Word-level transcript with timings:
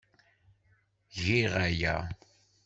Giɣ 1.23 1.53
aya. 1.67 1.95